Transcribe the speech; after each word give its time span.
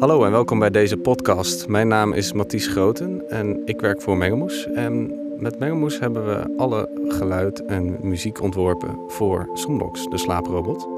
Hallo 0.00 0.24
en 0.24 0.30
welkom 0.30 0.58
bij 0.58 0.70
deze 0.70 0.96
podcast. 0.96 1.68
Mijn 1.68 1.88
naam 1.88 2.12
is 2.12 2.32
Mathies 2.32 2.66
Groten 2.66 3.28
en 3.28 3.62
ik 3.64 3.80
werk 3.80 4.02
voor 4.02 4.16
Mengelmoes. 4.16 4.66
En 4.66 5.20
met 5.38 5.58
Mengelmoes 5.58 5.98
hebben 5.98 6.26
we 6.26 6.54
alle 6.56 6.88
geluid 7.08 7.64
en 7.64 7.98
muziek 8.02 8.42
ontworpen 8.42 8.98
voor 9.08 9.50
Somnox, 9.54 10.08
de 10.08 10.18
slaaprobot. 10.18 10.88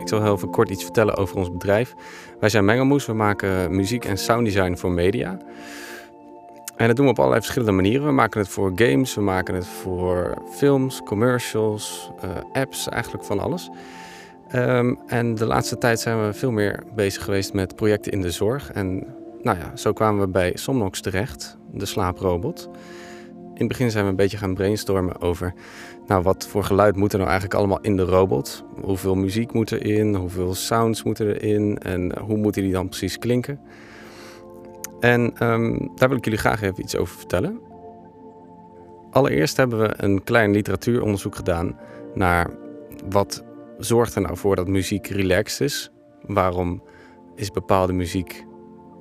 Ik 0.00 0.08
zal 0.08 0.22
heel 0.22 0.34
even 0.34 0.50
kort 0.50 0.70
iets 0.70 0.82
vertellen 0.82 1.16
over 1.16 1.36
ons 1.36 1.52
bedrijf. 1.52 1.94
Wij 2.38 2.48
zijn 2.48 2.64
Mengelmoes, 2.64 3.06
we 3.06 3.12
maken 3.12 3.76
muziek 3.76 4.04
en 4.04 4.18
sounddesign 4.18 4.76
voor 4.76 4.90
media. 4.90 5.38
En 6.76 6.86
dat 6.86 6.96
doen 6.96 7.04
we 7.04 7.10
op 7.10 7.18
allerlei 7.18 7.40
verschillende 7.40 7.74
manieren. 7.74 8.06
We 8.06 8.12
maken 8.12 8.40
het 8.40 8.48
voor 8.48 8.72
games, 8.74 9.14
we 9.14 9.20
maken 9.20 9.54
het 9.54 9.66
voor 9.66 10.42
films, 10.50 11.00
commercials, 11.04 12.10
uh, 12.24 12.30
apps, 12.52 12.88
eigenlijk 12.88 13.24
van 13.24 13.38
alles. 13.38 13.70
Um, 14.54 14.98
en 15.06 15.34
de 15.34 15.46
laatste 15.46 15.78
tijd 15.78 16.00
zijn 16.00 16.26
we 16.26 16.32
veel 16.32 16.50
meer 16.50 16.82
bezig 16.94 17.24
geweest 17.24 17.52
met 17.52 17.76
projecten 17.76 18.12
in 18.12 18.20
de 18.20 18.30
zorg. 18.30 18.72
En 18.72 19.06
nou 19.42 19.58
ja, 19.58 19.76
zo 19.76 19.92
kwamen 19.92 20.20
we 20.20 20.28
bij 20.28 20.52
Somnox 20.54 21.00
terecht, 21.00 21.58
de 21.72 21.86
slaaprobot. 21.86 22.68
In 23.34 23.66
het 23.66 23.68
begin 23.68 23.90
zijn 23.90 24.04
we 24.04 24.10
een 24.10 24.16
beetje 24.16 24.36
gaan 24.36 24.54
brainstormen 24.54 25.20
over 25.20 25.54
nou, 26.06 26.22
wat 26.22 26.46
voor 26.46 26.64
geluid 26.64 26.96
moet 26.96 27.12
er 27.12 27.18
nou 27.18 27.30
eigenlijk 27.30 27.60
allemaal 27.60 27.80
in 27.80 27.96
de 27.96 28.02
robot. 28.02 28.64
Hoeveel 28.82 29.14
muziek 29.14 29.52
moet 29.52 29.72
erin, 29.72 30.14
hoeveel 30.14 30.54
sounds 30.54 31.02
moeten 31.02 31.34
erin 31.34 31.78
en 31.78 32.18
hoe 32.18 32.36
moeten 32.36 32.62
die 32.62 32.72
dan 32.72 32.88
precies 32.88 33.18
klinken. 33.18 33.60
En 35.00 35.46
um, 35.46 35.90
daar 35.94 36.08
wil 36.08 36.18
ik 36.18 36.24
jullie 36.24 36.40
graag 36.40 36.62
even 36.62 36.82
iets 36.82 36.96
over 36.96 37.16
vertellen. 37.16 37.60
Allereerst 39.10 39.56
hebben 39.56 39.78
we 39.78 39.94
een 39.96 40.24
klein 40.24 40.50
literatuuronderzoek 40.50 41.36
gedaan 41.36 41.78
naar 42.14 42.50
wat 43.08 43.44
zorgt 43.80 44.14
er 44.14 44.22
nou 44.22 44.36
voor 44.36 44.56
dat 44.56 44.68
muziek 44.68 45.06
relaxed 45.06 45.60
is? 45.60 45.90
Waarom 46.22 46.82
is 47.34 47.50
bepaalde 47.50 47.92
muziek 47.92 48.44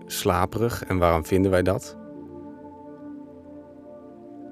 slaperig 0.05 0.83
en 0.83 0.97
waarom 0.97 1.25
vinden 1.25 1.51
wij 1.51 1.63
dat? 1.63 1.97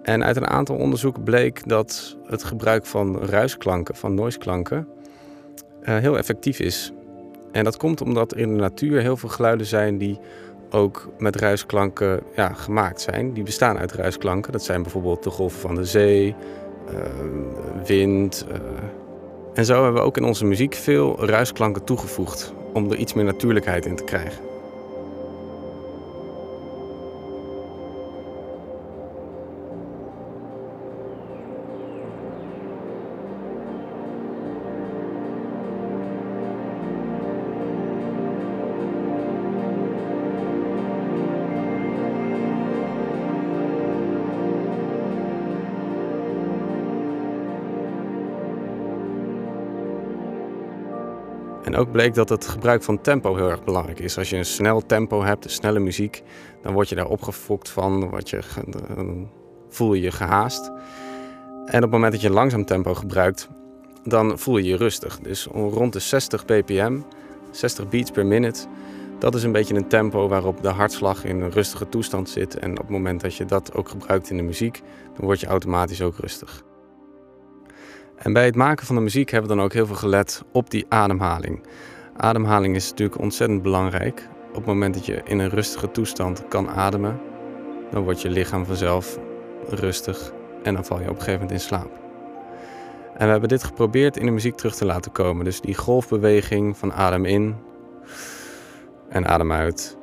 En 0.01 0.23
uit 0.23 0.35
een 0.35 0.47
aantal 0.47 0.75
onderzoeken 0.75 1.23
bleek 1.23 1.67
dat 1.67 2.17
het 2.23 2.43
gebruik 2.43 2.85
van 2.85 3.19
ruisklanken, 3.19 3.95
van 3.95 4.13
noiseklanken, 4.13 4.87
uh, 5.81 5.97
heel 5.97 6.17
effectief 6.17 6.59
is. 6.59 6.91
En 7.51 7.63
dat 7.63 7.77
komt 7.77 8.01
omdat 8.01 8.35
in 8.35 8.49
de 8.49 8.61
natuur 8.61 9.01
heel 9.01 9.17
veel 9.17 9.29
geluiden 9.29 9.65
zijn 9.65 9.97
die 9.97 10.19
ook 10.69 11.09
met 11.17 11.35
ruisklanken 11.35 12.23
ja, 12.35 12.53
gemaakt 12.53 13.01
zijn. 13.01 13.33
Die 13.33 13.43
bestaan 13.43 13.77
uit 13.77 13.91
ruisklanken. 13.91 14.51
Dat 14.51 14.63
zijn 14.63 14.81
bijvoorbeeld 14.81 15.23
de 15.23 15.29
golven 15.29 15.59
van 15.59 15.75
de 15.75 15.85
zee, 15.85 16.35
uh, 16.91 16.99
wind, 17.85 18.45
uh, 18.51 18.57
en 19.57 19.65
zo 19.65 19.83
hebben 19.83 20.01
we 20.01 20.07
ook 20.07 20.17
in 20.17 20.23
onze 20.23 20.45
muziek 20.45 20.73
veel 20.75 21.25
ruisklanken 21.25 21.83
toegevoegd 21.83 22.53
om 22.73 22.91
er 22.91 22.97
iets 22.97 23.13
meer 23.13 23.25
natuurlijkheid 23.25 23.85
in 23.85 23.95
te 23.95 24.03
krijgen. 24.03 24.56
En 51.67 51.75
ook 51.75 51.91
bleek 51.91 52.13
dat 52.13 52.29
het 52.29 52.47
gebruik 52.47 52.83
van 52.83 53.01
tempo 53.01 53.35
heel 53.35 53.49
erg 53.49 53.63
belangrijk 53.63 53.99
is. 53.99 54.17
Als 54.17 54.29
je 54.29 54.37
een 54.37 54.45
snel 54.45 54.85
tempo 54.85 55.23
hebt, 55.23 55.51
snelle 55.51 55.79
muziek, 55.79 56.23
dan 56.61 56.73
word 56.73 56.89
je 56.89 56.95
daar 56.95 57.07
opgefokt 57.07 57.69
van, 57.69 58.09
word 58.09 58.29
je, 58.29 58.39
dan 58.95 59.29
voel 59.69 59.93
je 59.93 60.01
je 60.01 60.11
gehaast. 60.11 60.71
En 61.65 61.75
op 61.75 61.81
het 61.81 61.91
moment 61.91 62.11
dat 62.11 62.21
je 62.21 62.27
een 62.27 62.33
langzaam 62.33 62.65
tempo 62.65 62.93
gebruikt, 62.93 63.49
dan 64.03 64.39
voel 64.39 64.57
je 64.57 64.69
je 64.69 64.77
rustig. 64.77 65.19
Dus 65.19 65.45
rond 65.51 65.93
de 65.93 65.99
60 65.99 66.45
bpm, 66.45 66.99
60 67.51 67.89
beats 67.89 68.11
per 68.11 68.25
minute, 68.25 68.65
dat 69.19 69.35
is 69.35 69.43
een 69.43 69.51
beetje 69.51 69.75
een 69.75 69.87
tempo 69.87 70.27
waarop 70.27 70.61
de 70.61 70.69
hartslag 70.69 71.25
in 71.25 71.41
een 71.41 71.51
rustige 71.51 71.89
toestand 71.89 72.29
zit. 72.29 72.59
En 72.59 72.71
op 72.71 72.77
het 72.77 72.89
moment 72.89 73.21
dat 73.21 73.35
je 73.35 73.45
dat 73.45 73.73
ook 73.73 73.89
gebruikt 73.89 74.29
in 74.29 74.37
de 74.37 74.43
muziek, 74.43 74.81
dan 75.15 75.25
word 75.25 75.39
je 75.39 75.47
automatisch 75.47 76.01
ook 76.01 76.17
rustig. 76.17 76.63
En 78.17 78.33
bij 78.33 78.45
het 78.45 78.55
maken 78.55 78.85
van 78.85 78.95
de 78.95 79.01
muziek 79.01 79.29
hebben 79.29 79.49
we 79.49 79.55
dan 79.55 79.65
ook 79.65 79.73
heel 79.73 79.85
veel 79.85 79.95
gelet 79.95 80.43
op 80.51 80.69
die 80.69 80.85
ademhaling. 80.89 81.61
Ademhaling 82.17 82.75
is 82.75 82.89
natuurlijk 82.89 83.19
ontzettend 83.21 83.61
belangrijk. 83.61 84.27
Op 84.49 84.55
het 84.55 84.65
moment 84.65 84.93
dat 84.93 85.05
je 85.05 85.21
in 85.23 85.39
een 85.39 85.49
rustige 85.49 85.91
toestand 85.91 86.47
kan 86.47 86.69
ademen, 86.69 87.19
dan 87.91 88.03
wordt 88.03 88.21
je 88.21 88.29
lichaam 88.29 88.65
vanzelf 88.65 89.19
rustig 89.69 90.33
en 90.63 90.73
dan 90.73 90.85
val 90.85 90.97
je 90.97 91.03
op 91.03 91.09
een 91.09 91.15
gegeven 91.15 91.41
moment 91.41 91.51
in 91.51 91.67
slaap. 91.67 92.05
En 93.13 93.25
we 93.25 93.31
hebben 93.31 93.49
dit 93.49 93.63
geprobeerd 93.63 94.17
in 94.17 94.25
de 94.25 94.31
muziek 94.31 94.55
terug 94.55 94.75
te 94.75 94.85
laten 94.85 95.11
komen. 95.11 95.45
Dus 95.45 95.61
die 95.61 95.75
golfbeweging 95.75 96.77
van 96.77 96.93
adem 96.93 97.25
in 97.25 97.55
en 99.09 99.27
adem 99.27 99.51
uit. 99.51 99.97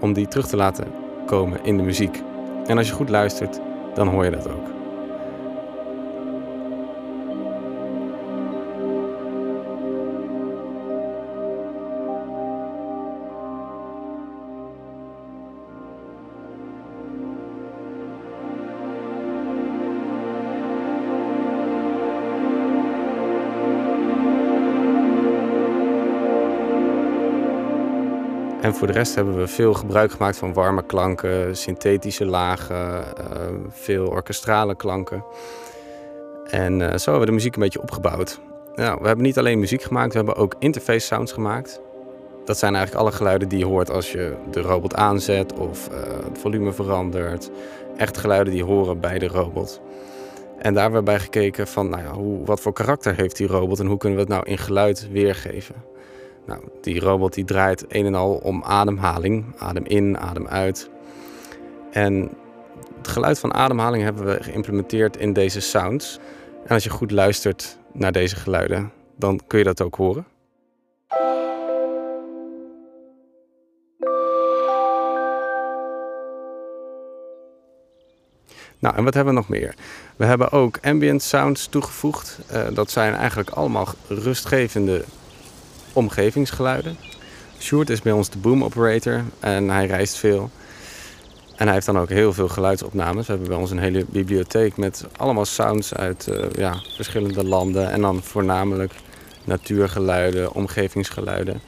Om 0.00 0.12
die 0.12 0.28
terug 0.28 0.46
te 0.46 0.56
laten 0.56 0.86
komen 1.26 1.64
in 1.64 1.76
de 1.76 1.82
muziek. 1.82 2.22
En 2.66 2.78
als 2.78 2.88
je 2.88 2.94
goed 2.94 3.08
luistert, 3.08 3.60
dan 3.94 4.08
hoor 4.08 4.24
je 4.24 4.30
dat 4.30 4.48
ook. 4.48 4.77
En 28.60 28.74
voor 28.74 28.86
de 28.86 28.92
rest 28.92 29.14
hebben 29.14 29.36
we 29.36 29.46
veel 29.46 29.74
gebruik 29.74 30.10
gemaakt 30.10 30.36
van 30.36 30.52
warme 30.52 30.82
klanken, 30.82 31.56
synthetische 31.56 32.24
lagen, 32.24 32.76
uh, 32.96 33.04
veel 33.68 34.06
orkestrale 34.06 34.76
klanken. 34.76 35.24
En 36.44 36.80
uh, 36.80 36.86
zo 36.86 37.10
hebben 37.10 37.20
we 37.20 37.26
de 37.26 37.32
muziek 37.32 37.54
een 37.54 37.62
beetje 37.62 37.82
opgebouwd. 37.82 38.40
Nou, 38.74 38.98
we 39.00 39.06
hebben 39.06 39.24
niet 39.24 39.38
alleen 39.38 39.58
muziek 39.58 39.82
gemaakt, 39.82 40.10
we 40.10 40.16
hebben 40.16 40.36
ook 40.36 40.54
interface 40.58 41.06
sounds 41.06 41.32
gemaakt. 41.32 41.80
Dat 42.44 42.58
zijn 42.58 42.74
eigenlijk 42.74 43.04
alle 43.04 43.16
geluiden 43.16 43.48
die 43.48 43.58
je 43.58 43.64
hoort 43.64 43.90
als 43.90 44.12
je 44.12 44.34
de 44.50 44.60
robot 44.60 44.94
aanzet 44.94 45.52
of 45.52 45.88
uh, 45.92 45.98
het 46.24 46.38
volume 46.38 46.72
verandert. 46.72 47.50
Echt 47.96 48.18
geluiden 48.18 48.52
die 48.52 48.64
horen 48.64 49.00
bij 49.00 49.18
de 49.18 49.28
robot. 49.28 49.80
En 50.58 50.74
daar 50.74 50.82
hebben 50.82 51.00
we 51.00 51.06
bij 51.06 51.18
gekeken 51.18 51.66
van 51.66 51.88
nou 51.88 52.02
ja, 52.02 52.12
hoe, 52.12 52.44
wat 52.44 52.60
voor 52.60 52.72
karakter 52.72 53.14
heeft 53.14 53.36
die 53.36 53.46
robot 53.46 53.80
en 53.80 53.86
hoe 53.86 53.98
kunnen 53.98 54.18
we 54.18 54.24
het 54.24 54.34
nou 54.34 54.46
in 54.46 54.58
geluid 54.58 55.08
weergeven. 55.10 55.74
Nou, 56.48 56.60
die 56.80 57.00
robot 57.00 57.34
die 57.34 57.44
draait 57.44 57.84
een 57.88 58.06
en 58.06 58.14
al 58.14 58.34
om 58.34 58.62
ademhaling. 58.64 59.44
Adem 59.58 59.84
in, 59.84 60.18
adem 60.18 60.46
uit. 60.46 60.90
En 61.90 62.30
het 62.96 63.08
geluid 63.08 63.38
van 63.38 63.54
ademhaling 63.54 64.02
hebben 64.02 64.24
we 64.24 64.42
geïmplementeerd 64.42 65.16
in 65.16 65.32
deze 65.32 65.60
sounds. 65.60 66.18
En 66.64 66.74
als 66.74 66.84
je 66.84 66.90
goed 66.90 67.10
luistert 67.10 67.78
naar 67.92 68.12
deze 68.12 68.36
geluiden, 68.36 68.92
dan 69.16 69.40
kun 69.46 69.58
je 69.58 69.64
dat 69.64 69.82
ook 69.82 69.94
horen. 69.94 70.26
Nou, 78.78 78.96
en 78.96 79.04
wat 79.04 79.14
hebben 79.14 79.34
we 79.34 79.40
nog 79.40 79.48
meer? 79.48 79.74
We 80.16 80.24
hebben 80.24 80.52
ook 80.52 80.78
ambient 80.82 81.22
sounds 81.22 81.66
toegevoegd. 81.66 82.38
Uh, 82.52 82.66
dat 82.72 82.90
zijn 82.90 83.14
eigenlijk 83.14 83.50
allemaal 83.50 83.88
rustgevende 84.08 85.04
omgevingsgeluiden. 85.98 86.96
Sjoerd 87.58 87.90
is 87.90 88.02
bij 88.02 88.12
ons 88.12 88.30
de 88.30 88.38
boom 88.38 88.64
operator 88.64 89.24
en 89.40 89.70
hij 89.70 89.86
reist 89.86 90.16
veel. 90.16 90.50
En 91.56 91.64
hij 91.64 91.74
heeft 91.74 91.86
dan 91.86 91.98
ook 91.98 92.08
heel 92.08 92.32
veel 92.32 92.48
geluidsopnames. 92.48 93.26
We 93.26 93.32
hebben 93.32 93.48
bij 93.48 93.58
ons 93.58 93.70
een 93.70 93.78
hele 93.78 94.04
bibliotheek 94.08 94.76
met 94.76 95.04
allemaal 95.16 95.44
sounds 95.44 95.94
uit 95.94 96.28
uh, 96.30 96.44
ja, 96.56 96.74
verschillende 96.96 97.44
landen. 97.44 97.90
En 97.90 98.00
dan 98.00 98.22
voornamelijk 98.22 98.92
natuurgeluiden, 99.44 100.52
omgevingsgeluiden. 100.52 101.60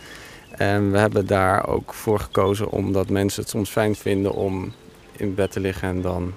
En 0.51 0.91
we 0.91 0.99
hebben 0.99 1.27
daar 1.27 1.69
ook 1.69 1.95
voor 1.95 2.21
gekozen 2.21 2.71
omdat 2.71 3.09
mensen 3.09 3.43
het 3.43 3.51
soms 3.51 3.71
fijn 3.71 3.95
vinden 3.95 4.33
om 4.33 4.73
in 5.17 5.35
bed 5.35 5.53
te 5.53 5.61
liggen 5.61 5.89
en 5.89 6.03
dan 6.03 6.33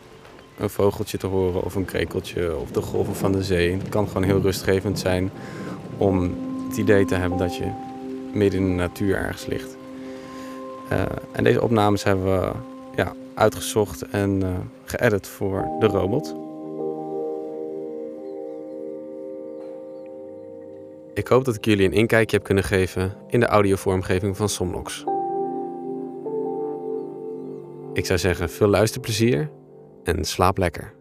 een 0.57 0.69
vogeltje 0.69 1.17
te 1.17 1.27
horen 1.27 1.63
of 1.63 1.75
een 1.75 1.85
krekeltje 1.85 2.55
of 2.55 2.71
de 2.71 2.81
golven 2.81 3.15
van 3.15 3.31
de 3.31 3.43
zee. 3.43 3.71
Het 3.71 3.89
kan 3.89 4.07
gewoon 4.07 4.23
heel 4.23 4.41
rustgevend 4.41 4.99
zijn 4.99 5.31
om 5.97 6.35
het 6.73 6.81
idee 6.81 7.05
te 7.05 7.15
hebben 7.15 7.37
dat 7.37 7.55
je 7.55 7.71
midden 8.31 8.59
in 8.59 8.65
de 8.65 8.73
natuur 8.73 9.15
ergens 9.15 9.45
ligt. 9.45 9.77
Uh, 10.91 11.01
en 11.31 11.43
deze 11.43 11.61
opnames 11.61 12.03
hebben 12.03 12.39
we 12.39 12.51
ja, 12.95 13.13
uitgezocht 13.33 14.01
en 14.01 14.41
uh, 14.43 14.49
geëdit 14.83 15.27
voor 15.27 15.65
de 15.79 15.85
robot. 15.85 16.35
Ik 21.13 21.27
hoop 21.27 21.45
dat 21.45 21.55
ik 21.55 21.65
jullie 21.65 21.85
een 21.85 21.93
inkijkje 21.93 22.35
heb 22.35 22.45
kunnen 22.45 22.63
geven 22.63 23.13
in 23.27 23.39
de 23.39 23.45
audiovormgeving 23.45 24.37
van 24.37 24.49
Somnox. 24.49 25.03
Ik 27.93 28.05
zou 28.05 28.19
zeggen, 28.19 28.49
veel 28.49 28.67
luisterplezier 28.67 29.49
en 30.03 30.25
slaap 30.25 30.57
lekker. 30.57 30.93